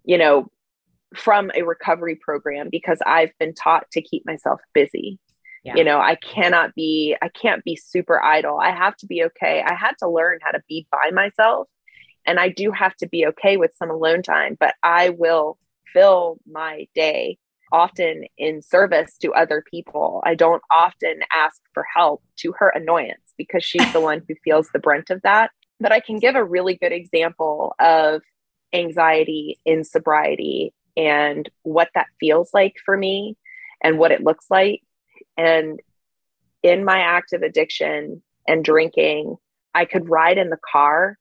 you 0.03 0.17
know, 0.17 0.49
from 1.15 1.51
a 1.55 1.63
recovery 1.63 2.15
program 2.15 2.67
because 2.69 2.99
I've 3.05 3.31
been 3.39 3.53
taught 3.53 3.89
to 3.91 4.01
keep 4.01 4.25
myself 4.25 4.59
busy. 4.73 5.19
Yeah. 5.63 5.75
You 5.75 5.85
know, 5.85 5.99
I 5.99 6.15
cannot 6.15 6.75
be, 6.75 7.15
I 7.21 7.29
can't 7.29 7.63
be 7.63 7.77
super 7.77 8.21
idle. 8.21 8.59
I 8.59 8.71
have 8.71 8.95
to 8.97 9.05
be 9.05 9.23
okay. 9.25 9.63
I 9.65 9.73
had 9.73 9.93
to 9.99 10.09
learn 10.09 10.39
how 10.41 10.51
to 10.51 10.61
be 10.67 10.85
by 10.91 11.11
myself. 11.11 11.67
And 12.25 12.39
I 12.39 12.49
do 12.49 12.71
have 12.71 12.95
to 12.97 13.07
be 13.07 13.25
okay 13.27 13.55
with 13.55 13.71
some 13.79 13.89
alone 13.89 14.21
time, 14.21 14.57
but 14.59 14.75
I 14.83 15.09
will 15.09 15.57
fill 15.93 16.39
my 16.45 16.87
day 16.93 17.37
often 17.71 18.23
in 18.37 18.61
service 18.61 19.17
to 19.21 19.33
other 19.33 19.63
people. 19.69 20.21
I 20.25 20.35
don't 20.35 20.61
often 20.71 21.19
ask 21.33 21.61
for 21.73 21.85
help 21.95 22.23
to 22.37 22.53
her 22.57 22.69
annoyance 22.69 23.33
because 23.37 23.63
she's 23.63 23.91
the 23.93 24.01
one 24.01 24.21
who 24.27 24.35
feels 24.43 24.69
the 24.69 24.79
brunt 24.79 25.09
of 25.09 25.21
that. 25.23 25.51
But 25.79 25.91
I 25.91 25.99
can 25.99 26.19
give 26.19 26.35
a 26.35 26.43
really 26.43 26.75
good 26.75 26.91
example 26.91 27.75
of 27.79 28.21
anxiety 28.73 29.59
in 29.65 29.83
sobriety 29.83 30.73
and 30.95 31.49
what 31.63 31.89
that 31.93 32.07
feels 32.19 32.49
like 32.53 32.75
for 32.83 32.97
me 32.97 33.37
and 33.83 33.99
what 33.99 34.11
it 34.11 34.23
looks 34.23 34.45
like. 34.49 34.81
And 35.37 35.79
in 36.63 36.83
my 36.83 36.99
active 36.99 37.43
addiction 37.43 38.23
and 38.47 38.63
drinking, 38.65 39.35
I 39.75 39.85
could 39.85 40.09
ride 40.09 40.37
in 40.37 40.49
the 40.49 40.57
car 40.71 41.17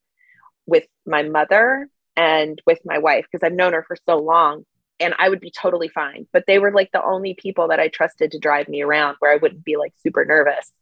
with 0.67 0.87
my 1.05 1.23
mother 1.23 1.89
and 2.17 2.61
with 2.67 2.79
my 2.85 2.99
wife 2.99 3.27
because 3.31 3.47
I've 3.47 3.53
known 3.53 3.75
her 3.75 3.85
for 3.87 3.97
so 4.07 4.17
long 4.17 4.65
and 5.01 5.15
I 5.19 5.29
would 5.29 5.41
be 5.41 5.51
totally 5.51 5.89
fine. 5.89 6.27
But 6.33 6.45
they 6.47 6.59
were 6.59 6.73
like 6.73 6.91
the 6.93 7.05
only 7.05 7.35
people 7.35 7.69
that 7.69 7.81
I 7.81 7.89
trusted 7.89 8.33
to 8.33 8.39
drive 8.39 8.69
me 8.69 8.83
around 8.83 9.17
where 9.19 9.33
I 9.33 9.37
wouldn't 9.37 9.65
be 9.65 9.77
like 9.77 9.93
super 9.99 10.25
nervous. 10.25 10.73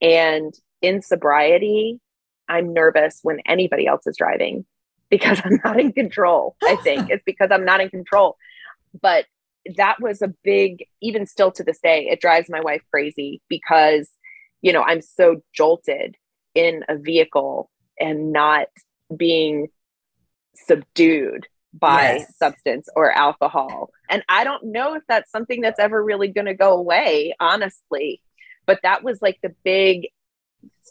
And 0.00 0.54
in 0.82 1.02
sobriety, 1.02 2.00
I'm 2.48 2.72
nervous 2.72 3.20
when 3.22 3.40
anybody 3.46 3.86
else 3.86 4.06
is 4.06 4.16
driving 4.16 4.64
because 5.10 5.40
I'm 5.44 5.60
not 5.64 5.80
in 5.80 5.92
control. 5.92 6.56
I 6.62 6.76
think 6.76 7.10
it's 7.10 7.24
because 7.24 7.50
I'm 7.50 7.64
not 7.64 7.80
in 7.80 7.90
control. 7.90 8.36
But 9.00 9.26
that 9.76 10.00
was 10.00 10.22
a 10.22 10.32
big, 10.44 10.84
even 11.00 11.26
still 11.26 11.50
to 11.52 11.64
this 11.64 11.80
day, 11.80 12.08
it 12.10 12.20
drives 12.20 12.48
my 12.48 12.60
wife 12.60 12.82
crazy 12.90 13.42
because, 13.48 14.08
you 14.62 14.72
know, 14.72 14.82
I'm 14.82 15.02
so 15.02 15.42
jolted 15.54 16.16
in 16.54 16.84
a 16.88 16.96
vehicle 16.96 17.70
and 17.98 18.32
not 18.32 18.68
being 19.14 19.68
subdued 20.54 21.46
by 21.72 22.16
yes. 22.18 22.36
substance 22.36 22.88
or 22.96 23.10
alcohol. 23.10 23.90
And 24.08 24.22
I 24.28 24.44
don't 24.44 24.64
know 24.64 24.94
if 24.94 25.02
that's 25.08 25.30
something 25.30 25.60
that's 25.60 25.78
ever 25.78 26.02
really 26.02 26.28
going 26.28 26.46
to 26.46 26.54
go 26.54 26.74
away, 26.74 27.34
honestly. 27.40 28.22
But 28.66 28.80
that 28.82 29.02
was 29.02 29.20
like 29.22 29.38
the 29.42 29.54
big 29.64 30.08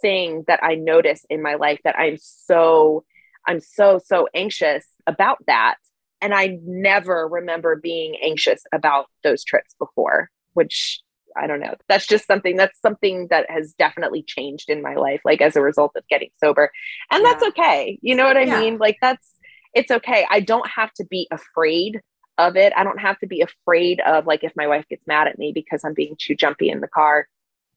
thing 0.01 0.43
that 0.47 0.63
I 0.63 0.75
noticed 0.75 1.25
in 1.29 1.41
my 1.41 1.55
life 1.55 1.79
that 1.83 1.97
I'm 1.97 2.17
so, 2.17 3.03
I'm 3.47 3.59
so, 3.59 3.99
so 4.03 4.27
anxious 4.33 4.85
about 5.05 5.37
that. 5.47 5.75
And 6.21 6.33
I 6.33 6.57
never 6.63 7.27
remember 7.27 7.75
being 7.75 8.15
anxious 8.23 8.63
about 8.73 9.07
those 9.23 9.43
trips 9.43 9.75
before, 9.79 10.31
which 10.53 11.01
I 11.35 11.45
don't 11.45 11.59
know. 11.59 11.75
That's 11.87 12.07
just 12.07 12.25
something 12.25 12.55
that's 12.55 12.79
something 12.81 13.27
that 13.29 13.49
has 13.49 13.73
definitely 13.77 14.23
changed 14.23 14.69
in 14.69 14.81
my 14.81 14.95
life, 14.95 15.21
like 15.23 15.41
as 15.41 15.55
a 15.55 15.61
result 15.61 15.91
of 15.95 16.07
getting 16.07 16.29
sober. 16.43 16.71
And 17.11 17.23
yeah. 17.23 17.31
that's 17.31 17.43
okay. 17.49 17.99
You 18.01 18.15
know 18.15 18.25
what 18.25 18.37
I 18.37 18.43
yeah. 18.43 18.59
mean? 18.59 18.77
Like 18.79 18.97
that's 19.01 19.36
it's 19.73 19.91
okay. 19.91 20.25
I 20.29 20.39
don't 20.39 20.67
have 20.69 20.91
to 20.93 21.05
be 21.05 21.27
afraid 21.31 22.01
of 22.37 22.55
it. 22.55 22.73
I 22.75 22.83
don't 22.83 22.99
have 22.99 23.19
to 23.19 23.27
be 23.27 23.41
afraid 23.41 23.99
of 24.01 24.25
like 24.25 24.43
if 24.43 24.53
my 24.55 24.67
wife 24.67 24.87
gets 24.89 25.05
mad 25.07 25.27
at 25.27 25.39
me 25.39 25.51
because 25.53 25.83
I'm 25.83 25.93
being 25.93 26.15
too 26.19 26.35
jumpy 26.35 26.69
in 26.69 26.81
the 26.81 26.87
car. 26.87 27.27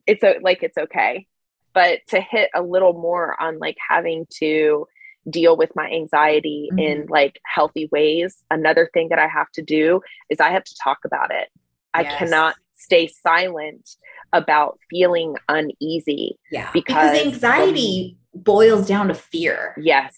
It's 0.07 0.23
a, 0.23 0.37
like 0.43 0.63
it's 0.63 0.77
okay. 0.77 1.27
But 1.73 2.01
to 2.09 2.21
hit 2.21 2.51
a 2.55 2.63
little 2.63 2.93
more 2.93 3.41
on 3.41 3.59
like 3.59 3.77
having 3.89 4.27
to 4.39 4.87
deal 5.29 5.57
with 5.57 5.71
my 5.77 5.89
anxiety 5.91 6.69
mm-hmm. 6.73 6.79
in 6.79 7.07
like 7.07 7.41
healthy 7.45 7.89
ways, 7.93 8.45
another 8.51 8.91
thing 8.93 9.09
that 9.11 9.19
I 9.19 9.29
have 9.29 9.51
to 9.53 9.63
do 9.63 10.01
is 10.29 10.41
I 10.41 10.51
have 10.51 10.65
to 10.65 10.75
talk 10.83 10.99
about 11.05 11.31
it. 11.31 11.49
I 11.93 12.05
cannot 12.05 12.55
stay 12.73 13.09
silent 13.09 13.97
about 14.33 14.79
feeling 14.89 15.37
uneasy. 15.49 16.39
Yeah. 16.51 16.71
Because, 16.73 17.13
because 17.13 17.35
anxiety 17.35 18.17
boils 18.35 18.87
down 18.87 19.09
to 19.09 19.15
fear. 19.15 19.75
Yes. 19.77 20.17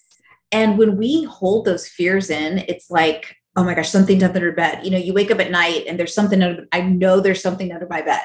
And 0.53 0.77
when 0.77 0.95
we 0.95 1.23
hold 1.23 1.65
those 1.65 1.87
fears 1.87 2.29
in, 2.29 2.59
it's 2.69 2.89
like, 2.89 3.35
oh 3.55 3.63
my 3.63 3.75
gosh, 3.75 3.89
something's 3.89 4.23
under 4.23 4.51
bed. 4.51 4.83
You 4.83 4.91
know, 4.91 4.97
you 4.97 5.13
wake 5.13 5.29
up 5.29 5.39
at 5.39 5.51
night 5.51 5.85
and 5.87 5.99
there's 5.99 6.13
something 6.13 6.41
under, 6.41 6.65
I 6.71 6.81
know 6.81 7.19
there's 7.19 7.41
something 7.41 7.71
under 7.71 7.87
my 7.87 8.01
bed. 8.01 8.21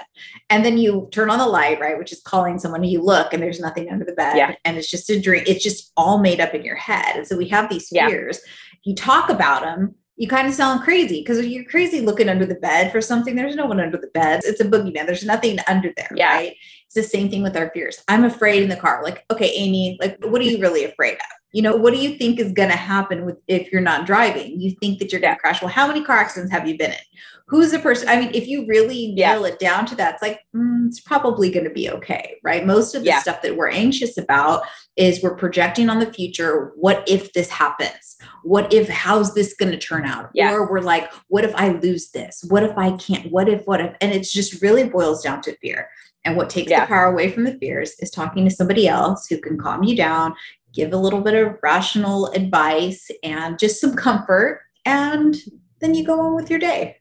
And 0.49 0.65
then 0.65 0.79
you 0.79 1.09
turn 1.11 1.29
on 1.29 1.39
the 1.39 1.47
light, 1.47 1.81
right? 1.81 1.99
Which 1.99 2.13
is 2.13 2.21
calling 2.21 2.59
someone 2.59 2.83
and 2.83 2.91
you 2.91 3.03
look 3.03 3.35
and 3.35 3.43
there's 3.43 3.61
nothing 3.61 3.91
under 3.91 4.05
the 4.05 4.13
bed. 4.13 4.37
Yeah. 4.37 4.55
And 4.65 4.79
it's 4.79 4.91
just 4.91 5.11
a 5.11 5.21
dream. 5.21 5.45
It's 5.47 5.63
just 5.63 5.93
all 5.97 6.19
made 6.19 6.41
up 6.41 6.55
in 6.55 6.65
your 6.65 6.77
head. 6.77 7.17
And 7.17 7.27
so 7.27 7.37
we 7.37 7.49
have 7.49 7.69
these 7.69 7.89
fears. 7.89 8.41
Yeah. 8.43 8.53
You 8.85 8.95
talk 8.95 9.29
about 9.29 9.63
them, 9.63 9.95
you 10.17 10.29
kind 10.29 10.49
of 10.49 10.55
sound 10.55 10.83
crazy 10.83 11.21
because 11.21 11.47
you're 11.47 11.65
crazy 11.65 12.01
looking 12.01 12.29
under 12.29 12.47
the 12.47 12.57
bed 12.57 12.91
for 12.91 13.01
something. 13.01 13.37
There's 13.37 13.55
no 13.55 13.67
one 13.67 13.81
under 13.81 13.99
the 13.99 14.09
bed. 14.09 14.41
It's 14.45 14.61
a 14.61 14.65
boogeyman. 14.65 15.07
There's 15.07 15.25
nothing 15.25 15.59
under 15.69 15.93
there. 15.97 16.11
Yeah. 16.15 16.35
Right. 16.35 16.57
It's 16.87 16.95
the 16.95 17.03
same 17.03 17.31
thing 17.31 17.43
with 17.43 17.57
our 17.57 17.71
fears. 17.75 18.03
I'm 18.09 18.25
afraid 18.25 18.63
in 18.63 18.71
the 18.71 18.77
car. 18.77 19.03
Like, 19.05 19.25
okay, 19.31 19.53
Amy, 19.55 19.99
like, 20.01 20.17
what 20.25 20.41
are 20.41 20.45
you 20.45 20.59
really 20.59 20.85
afraid 20.85 21.15
of? 21.15 21.38
You 21.53 21.63
know 21.63 21.77
what 21.77 21.95
do 21.95 22.01
you 22.01 22.17
think 22.17 22.39
is 22.39 22.53
going 22.53 22.71
to 22.71 22.77
happen 22.77 23.25
with 23.25 23.37
if 23.47 23.73
you're 23.73 23.81
not 23.81 24.07
driving? 24.07 24.61
You 24.61 24.73
think 24.81 24.99
that 24.99 25.13
you're 25.13 25.21
going 25.21 25.35
to 25.35 25.41
crash. 25.41 25.63
Well 25.63 25.71
how 25.71 25.87
many 25.87 26.05
car 26.05 26.19
accidents 26.19 26.53
have 26.53 26.67
you 26.69 26.77
been 26.77 26.93
in? 26.93 26.99
Who's 27.47 27.71
the 27.71 27.79
person 27.79 28.09
i 28.09 28.21
mean 28.21 28.31
if 28.35 28.47
you 28.47 28.67
really 28.67 29.15
yeah. 29.17 29.33
nail 29.33 29.47
it 29.47 29.59
down 29.59 29.87
to 29.87 29.95
that 29.97 30.15
it's 30.15 30.23
like 30.23 30.41
mm, 30.55 30.87
it's 30.87 31.01
probably 31.01 31.51
going 31.51 31.65
to 31.65 31.71
be 31.71 31.91
okay 31.91 32.37
right? 32.43 32.67
Most 32.67 32.95
of 32.95 33.03
the 33.03 33.09
yeah. 33.09 33.21
stuff 33.21 33.43
that 33.43 33.57
we're 33.57 33.69
anxious 33.69 34.17
about 34.17 34.63
is 34.97 35.23
we're 35.23 35.37
projecting 35.37 35.89
on 35.89 35.99
the 35.99 36.13
future 36.13 36.73
what 36.77 37.07
if 37.09 37.33
this 37.33 37.51
happens? 37.51 38.17
What 38.43 38.73
if 38.73 38.89
how's 38.89 39.35
this 39.35 39.55
going 39.55 39.73
to 39.73 39.79
turn 39.79 40.05
out? 40.05 40.31
Yes. 40.35 40.53
or 40.53 40.71
we're 40.71 40.81
like 40.81 41.13
what 41.29 41.45
if 41.45 41.55
i 41.55 41.69
lose 41.69 42.11
this? 42.11 42.45
What 42.49 42.63
if 42.63 42.77
i 42.77 42.93
can't? 42.97 43.31
What 43.31 43.49
if 43.49 43.67
what 43.67 43.81
if? 43.81 43.95
And 44.01 44.13
it 44.13 44.25
just 44.25 44.61
really 44.63 44.85
boils 44.85 45.23
down 45.23 45.43
to 45.43 45.57
fear. 45.59 45.89
And 46.25 46.37
what 46.37 46.51
takes 46.51 46.71
yeah. 46.71 46.81
the 46.81 46.89
power 46.89 47.07
away 47.07 47.31
from 47.31 47.45
the 47.45 47.57
fears 47.59 47.95
is 48.01 48.11
talking 48.11 48.45
to 48.45 48.55
somebody 48.55 48.87
else 48.89 49.27
who 49.27 49.39
can 49.39 49.57
calm 49.57 49.85
you 49.85 49.97
down, 49.97 50.35
give 50.75 50.93
a 50.93 50.97
little 50.97 51.21
bit 51.21 51.35
of 51.35 51.57
rational 51.63 52.27
advice 52.33 53.11
and 53.23 53.59
just 53.59 53.81
some 53.81 53.95
comfort 53.95 54.63
and 54.85 55.37
then 55.81 55.95
you 55.95 56.05
go 56.05 56.21
on 56.21 56.35
with 56.35 56.51
your 56.51 56.59
day. 56.59 56.97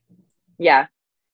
Yeah. 0.58 0.88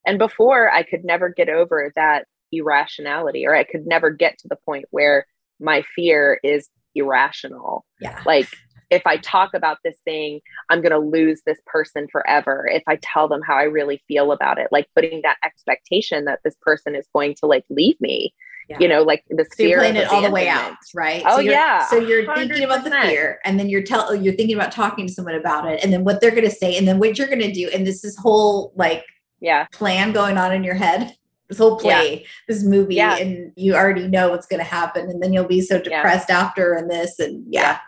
And 0.06 0.18
before 0.18 0.72
i 0.72 0.84
could 0.84 1.06
never 1.06 1.30
get 1.30 1.50
over 1.50 1.92
that 1.96 2.26
irrationality 2.52 3.46
or 3.46 3.56
i 3.56 3.64
could 3.64 3.86
never 3.88 4.10
get 4.10 4.38
to 4.40 4.48
the 4.48 4.58
point 4.66 4.86
where 4.92 5.26
my 5.60 5.84
fear 5.96 6.40
is 6.44 6.70
irrational. 6.96 7.86
Yeah. 8.00 8.22
Like 8.26 8.50
if 8.90 9.08
i 9.08 9.18
talk 9.18 9.54
about 9.54 9.78
this 9.84 9.98
thing 10.04 10.40
i'm 10.70 10.82
going 10.82 10.92
to 10.92 11.00
lose 11.00 11.42
this 11.46 11.58
person 11.66 12.06
forever 12.12 12.70
if 12.72 12.84
i 12.88 13.00
tell 13.02 13.28
them 13.28 13.42
how 13.42 13.56
i 13.56 13.64
really 13.64 14.04
feel 14.08 14.32
about 14.32 14.60
it. 14.60 14.68
Like 14.72 14.88
putting 14.96 15.22
that 15.24 15.38
expectation 15.44 16.26
that 16.26 16.40
this 16.44 16.56
person 16.62 16.96
is 16.96 17.08
going 17.14 17.36
to 17.36 17.48
like 17.48 17.64
leave 17.70 18.00
me 18.02 18.34
yeah. 18.70 18.78
you 18.80 18.88
know, 18.88 19.04
like 19.04 19.24
the 19.30 19.46
so 19.56 19.64
you're 19.64 19.80
playing 19.80 19.96
it 19.96 20.08
all 20.08 20.22
the 20.22 20.32
way 20.32 20.48
out, 20.48 20.76
right? 20.94 21.24
Oh 21.26 21.38
so 21.38 21.42
yeah. 21.42 21.86
So 21.88 21.98
you're 21.98 22.26
100%. 22.26 22.36
thinking 22.36 22.64
about 22.64 22.84
the 22.84 22.92
fear, 22.92 23.40
and 23.44 23.60
then 23.60 23.70
you're 23.70 23.84
tell 23.84 24.16
you're 24.16 24.34
thinking 24.34 24.56
about 24.56 24.72
talking 24.72 25.08
to 25.08 25.14
someone 25.14 25.36
about 25.36 25.70
it, 25.70 25.84
and 25.84 25.92
then 25.92 26.04
what 26.04 26.22
they're 26.22 26.32
going 26.32 26.44
to 26.44 26.52
say, 26.52 26.78
and 26.78 26.88
then 26.88 27.00
what 27.00 27.18
you're 27.18 27.28
going 27.28 27.40
to 27.40 27.52
do, 27.52 27.70
and 27.74 27.86
this 27.86 28.04
is 28.04 28.18
whole 28.18 28.72
like 28.76 29.04
yeah 29.40 29.66
plan 29.72 30.12
going 30.12 30.38
on 30.38 30.54
in 30.54 30.64
your 30.64 30.76
head. 30.76 31.16
This 31.50 31.58
whole 31.58 31.78
play, 31.78 32.22
yeah. 32.22 32.28
this 32.48 32.64
movie, 32.64 32.96
yeah. 32.96 33.18
and 33.18 33.52
you 33.56 33.76
already 33.76 34.08
know 34.08 34.30
what's 34.30 34.48
going 34.48 34.62
to 34.62 34.70
happen, 34.70 35.10
and 35.10 35.22
then 35.22 35.34
you'll 35.34 35.44
be 35.44 35.62
so 35.62 35.80
depressed 35.80 36.30
after, 36.30 36.74
and 36.74 36.90
this, 36.90 37.20
and 37.20 37.44
yeah, 37.50 37.80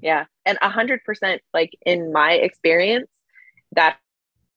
yeah, 0.00 0.26
and 0.46 0.56
a 0.62 0.70
hundred 0.70 1.02
percent, 1.04 1.42
like 1.52 1.76
in 1.84 2.12
my 2.12 2.32
experience, 2.32 3.10
that 3.72 3.98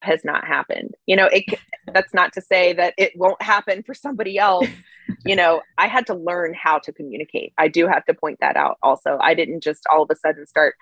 has 0.01 0.23
not 0.23 0.45
happened. 0.45 0.95
You 1.05 1.15
know, 1.15 1.27
it 1.27 1.45
that's 1.93 2.13
not 2.13 2.33
to 2.33 2.41
say 2.41 2.73
that 2.73 2.93
it 2.97 3.13
won't 3.15 3.41
happen 3.41 3.83
for 3.83 3.93
somebody 3.93 4.37
else. 4.37 4.67
you 5.25 5.35
know, 5.35 5.61
I 5.77 5.87
had 5.87 6.07
to 6.07 6.13
learn 6.13 6.53
how 6.53 6.79
to 6.79 6.91
communicate. 6.91 7.53
I 7.57 7.67
do 7.67 7.87
have 7.87 8.05
to 8.05 8.13
point 8.13 8.39
that 8.41 8.55
out 8.55 8.77
also. 8.83 9.17
I 9.19 9.33
didn't 9.33 9.61
just 9.61 9.83
all 9.91 10.03
of 10.03 10.09
a 10.11 10.15
sudden 10.15 10.45
start 10.45 10.75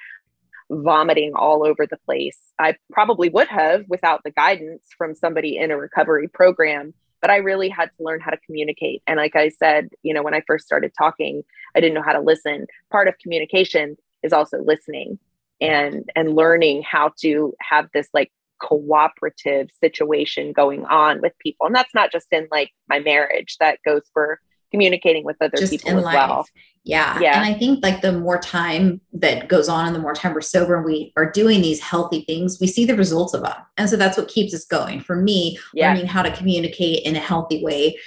vomiting 0.69 1.33
all 1.35 1.65
over 1.65 1.87
the 1.87 1.97
place. 1.97 2.39
I 2.59 2.75
probably 2.91 3.29
would 3.29 3.47
have 3.47 3.85
without 3.87 4.23
the 4.23 4.31
guidance 4.31 4.83
from 4.97 5.15
somebody 5.15 5.57
in 5.57 5.71
a 5.71 5.77
recovery 5.77 6.27
program. 6.27 6.93
but 7.19 7.31
I 7.31 7.37
really 7.37 7.67
had 7.67 7.89
to 7.97 8.03
learn 8.03 8.19
how 8.19 8.29
to 8.29 8.37
communicate. 8.45 9.01
And 9.07 9.17
like 9.17 9.35
I 9.35 9.49
said, 9.49 9.89
you 10.03 10.13
know, 10.13 10.21
when 10.21 10.35
I 10.35 10.43
first 10.45 10.67
started 10.67 10.91
talking, 10.95 11.43
I 11.75 11.79
didn't 11.79 11.95
know 11.95 12.03
how 12.03 12.13
to 12.13 12.19
listen. 12.19 12.67
Part 12.91 13.07
of 13.07 13.17
communication 13.17 13.97
is 14.21 14.33
also 14.33 14.59
listening 14.61 15.17
and 15.59 16.09
and 16.15 16.35
learning 16.35 16.83
how 16.83 17.11
to 17.21 17.55
have 17.59 17.87
this 17.93 18.09
like 18.13 18.31
cooperative 18.61 19.69
situation 19.79 20.53
going 20.53 20.85
on 20.85 21.21
with 21.21 21.33
people. 21.39 21.65
And 21.65 21.75
that's 21.75 21.93
not 21.93 22.11
just 22.11 22.27
in 22.31 22.47
like 22.51 22.71
my 22.89 22.99
marriage, 22.99 23.57
that 23.59 23.79
goes 23.85 24.03
for 24.13 24.39
communicating 24.71 25.23
with 25.23 25.37
other 25.41 25.57
just 25.57 25.71
people 25.71 25.97
as 25.97 26.03
life. 26.03 26.13
well. 26.13 26.45
Yeah. 26.83 27.19
Yeah. 27.19 27.35
And 27.35 27.45
I 27.45 27.57
think 27.57 27.83
like 27.83 28.01
the 28.01 28.13
more 28.13 28.37
time 28.37 29.01
that 29.13 29.47
goes 29.47 29.69
on 29.69 29.87
and 29.87 29.95
the 29.95 29.99
more 29.99 30.13
time 30.13 30.33
we're 30.33 30.41
sober 30.41 30.75
and 30.75 30.85
we 30.85 31.13
are 31.17 31.29
doing 31.29 31.61
these 31.61 31.81
healthy 31.81 32.21
things, 32.21 32.59
we 32.59 32.67
see 32.67 32.85
the 32.85 32.95
results 32.95 33.33
of 33.33 33.43
them. 33.43 33.55
And 33.77 33.89
so 33.89 33.95
that's 33.95 34.17
what 34.17 34.27
keeps 34.27 34.53
us 34.53 34.65
going. 34.65 35.01
For 35.01 35.15
me, 35.15 35.57
yeah. 35.73 35.89
learning 35.89 36.07
how 36.07 36.21
to 36.21 36.31
communicate 36.31 37.03
in 37.03 37.15
a 37.15 37.19
healthy 37.19 37.63
way, 37.63 37.97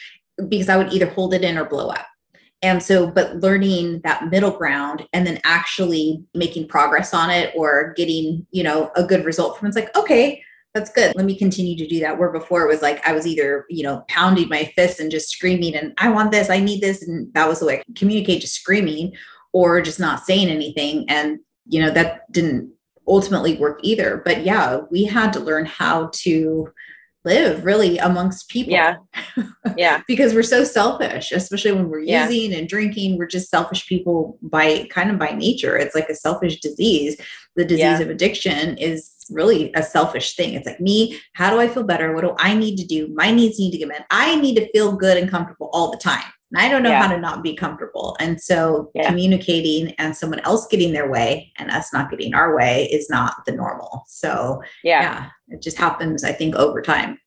because 0.48 0.68
I 0.68 0.76
would 0.76 0.92
either 0.92 1.06
hold 1.06 1.34
it 1.34 1.44
in 1.44 1.58
or 1.58 1.64
blow 1.64 1.88
up. 1.88 2.06
And 2.62 2.82
so, 2.82 3.06
but 3.06 3.36
learning 3.36 4.02
that 4.04 4.28
middle 4.28 4.50
ground 4.50 5.06
and 5.12 5.26
then 5.26 5.40
actually 5.44 6.22
making 6.34 6.68
progress 6.68 7.14
on 7.14 7.30
it 7.30 7.54
or 7.56 7.94
getting, 7.96 8.46
you 8.50 8.62
know, 8.62 8.90
a 8.96 9.04
good 9.04 9.24
result 9.24 9.58
from 9.58 9.68
it's 9.68 9.76
like, 9.76 9.94
okay, 9.96 10.42
that's 10.74 10.92
good. 10.92 11.14
Let 11.16 11.24
me 11.24 11.36
continue 11.36 11.76
to 11.76 11.86
do 11.86 12.00
that. 12.00 12.18
Where 12.18 12.30
before 12.30 12.62
it 12.62 12.68
was 12.68 12.82
like 12.82 13.06
I 13.06 13.12
was 13.12 13.26
either, 13.26 13.64
you 13.70 13.82
know, 13.82 14.04
pounding 14.08 14.48
my 14.48 14.70
fists 14.76 15.00
and 15.00 15.10
just 15.10 15.30
screaming 15.30 15.74
and 15.74 15.94
I 15.98 16.10
want 16.10 16.32
this, 16.32 16.50
I 16.50 16.60
need 16.60 16.80
this. 16.80 17.02
And 17.02 17.32
that 17.34 17.48
was 17.48 17.60
the 17.60 17.66
way 17.66 17.80
I 17.80 17.84
communicate 17.96 18.42
just 18.42 18.54
screaming 18.54 19.14
or 19.52 19.80
just 19.80 19.98
not 19.98 20.24
saying 20.24 20.48
anything. 20.48 21.06
And, 21.08 21.40
you 21.66 21.80
know, 21.80 21.90
that 21.90 22.30
didn't 22.30 22.72
ultimately 23.08 23.56
work 23.56 23.80
either. 23.82 24.22
But 24.24 24.44
yeah, 24.44 24.80
we 24.90 25.04
had 25.04 25.32
to 25.32 25.40
learn 25.40 25.66
how 25.66 26.10
to 26.14 26.70
live 27.24 27.64
really 27.64 27.98
amongst 27.98 28.48
people. 28.48 28.72
Yeah. 28.72 28.96
Yeah. 29.76 30.02
because 30.08 30.34
we're 30.34 30.42
so 30.42 30.64
selfish, 30.64 31.32
especially 31.32 31.72
when 31.72 31.88
we're 31.88 32.00
yeah. 32.00 32.28
using 32.28 32.58
and 32.58 32.68
drinking. 32.68 33.16
We're 33.16 33.26
just 33.26 33.50
selfish 33.50 33.86
people 33.86 34.38
by 34.42 34.88
kind 34.90 35.10
of 35.10 35.18
by 35.18 35.30
nature. 35.30 35.76
It's 35.76 35.94
like 35.94 36.08
a 36.08 36.14
selfish 36.14 36.60
disease. 36.60 37.18
The 37.56 37.64
disease 37.64 37.78
yeah. 37.78 38.00
of 38.00 38.10
addiction 38.10 38.76
is 38.78 39.14
really 39.30 39.70
a 39.74 39.82
selfish 39.82 40.34
thing. 40.34 40.54
It's 40.54 40.66
like 40.66 40.80
me, 40.80 41.18
how 41.34 41.50
do 41.50 41.60
I 41.60 41.68
feel 41.68 41.84
better? 41.84 42.14
What 42.14 42.22
do 42.22 42.34
I 42.38 42.54
need 42.54 42.76
to 42.76 42.86
do? 42.86 43.08
My 43.14 43.30
needs 43.30 43.58
need 43.58 43.70
to 43.70 43.78
get 43.78 43.88
met. 43.88 44.06
I 44.10 44.36
need 44.36 44.56
to 44.56 44.70
feel 44.72 44.92
good 44.92 45.16
and 45.16 45.30
comfortable 45.30 45.70
all 45.72 45.90
the 45.90 45.98
time. 45.98 46.24
And 46.52 46.60
I 46.60 46.68
don't 46.68 46.82
know 46.82 46.90
yeah. 46.90 47.02
how 47.02 47.12
to 47.14 47.20
not 47.20 47.42
be 47.42 47.54
comfortable. 47.54 48.16
And 48.18 48.40
so 48.40 48.90
yeah. 48.94 49.08
communicating 49.08 49.94
and 49.98 50.16
someone 50.16 50.40
else 50.40 50.66
getting 50.66 50.92
their 50.92 51.10
way 51.10 51.52
and 51.58 51.70
us 51.70 51.92
not 51.92 52.10
getting 52.10 52.34
our 52.34 52.56
way 52.56 52.86
is 52.86 53.08
not 53.08 53.36
the 53.46 53.52
normal. 53.52 54.04
So 54.08 54.62
yeah, 54.82 55.02
yeah 55.02 55.30
it 55.48 55.62
just 55.62 55.78
happens, 55.78 56.24
I 56.24 56.32
think, 56.32 56.56
over 56.56 56.82
time. 56.82 57.18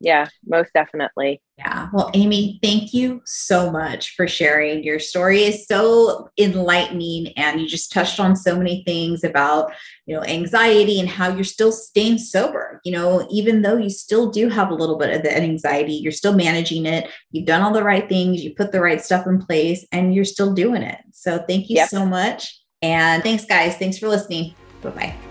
Yeah, 0.00 0.28
most 0.46 0.72
definitely. 0.74 1.40
Yeah. 1.58 1.88
Well, 1.92 2.10
Amy, 2.12 2.58
thank 2.62 2.92
you 2.92 3.22
so 3.24 3.70
much 3.70 4.14
for 4.14 4.28
sharing. 4.28 4.84
Your 4.84 4.98
story 4.98 5.44
is 5.44 5.66
so 5.66 6.28
enlightening 6.38 7.28
and 7.36 7.60
you 7.60 7.66
just 7.66 7.92
touched 7.92 8.20
on 8.20 8.36
so 8.36 8.56
many 8.56 8.84
things 8.84 9.24
about, 9.24 9.72
you 10.04 10.14
know, 10.14 10.22
anxiety 10.24 11.00
and 11.00 11.08
how 11.08 11.34
you're 11.34 11.44
still 11.44 11.72
staying 11.72 12.18
sober. 12.18 12.80
You 12.84 12.92
know, 12.92 13.26
even 13.30 13.62
though 13.62 13.78
you 13.78 13.88
still 13.88 14.30
do 14.30 14.50
have 14.50 14.70
a 14.70 14.74
little 14.74 14.98
bit 14.98 15.14
of 15.14 15.22
the 15.22 15.34
anxiety, 15.34 15.94
you're 15.94 16.12
still 16.12 16.34
managing 16.34 16.84
it. 16.84 17.10
You've 17.30 17.46
done 17.46 17.62
all 17.62 17.72
the 17.72 17.84
right 17.84 18.06
things, 18.08 18.44
you 18.44 18.54
put 18.54 18.72
the 18.72 18.80
right 18.80 19.02
stuff 19.02 19.26
in 19.26 19.38
place 19.38 19.86
and 19.92 20.14
you're 20.14 20.24
still 20.24 20.52
doing 20.52 20.82
it. 20.82 20.98
So, 21.12 21.42
thank 21.48 21.70
you 21.70 21.76
yep. 21.76 21.88
so 21.88 22.04
much. 22.04 22.60
And 22.82 23.22
thanks 23.22 23.46
guys. 23.46 23.76
Thanks 23.78 23.98
for 23.98 24.08
listening. 24.08 24.54
Bye-bye. 24.82 25.25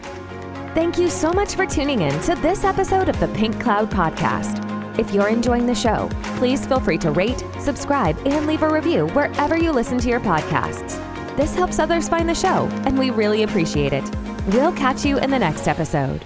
Thank 0.75 0.97
you 0.97 1.09
so 1.09 1.31
much 1.31 1.55
for 1.55 1.65
tuning 1.65 2.01
in 2.01 2.19
to 2.23 2.35
this 2.35 2.65
episode 2.65 3.07
of 3.07 3.17
the 3.21 3.29
Pink 3.29 3.61
Cloud 3.61 3.89
Podcast. 3.89 4.59
If 4.99 5.13
you're 5.13 5.29
enjoying 5.29 5.65
the 5.65 5.73
show, 5.73 6.09
please 6.35 6.65
feel 6.65 6.81
free 6.81 6.97
to 6.97 7.11
rate, 7.11 7.41
subscribe, 7.61 8.17
and 8.27 8.45
leave 8.45 8.61
a 8.61 8.67
review 8.67 9.07
wherever 9.07 9.57
you 9.57 9.71
listen 9.71 9.97
to 9.99 10.09
your 10.09 10.19
podcasts. 10.19 10.97
This 11.37 11.55
helps 11.55 11.79
others 11.79 12.09
find 12.09 12.27
the 12.27 12.35
show, 12.35 12.67
and 12.85 12.99
we 12.99 13.09
really 13.09 13.43
appreciate 13.43 13.93
it. 13.93 14.03
We'll 14.47 14.73
catch 14.73 15.05
you 15.05 15.17
in 15.17 15.31
the 15.31 15.39
next 15.39 15.69
episode. 15.69 16.25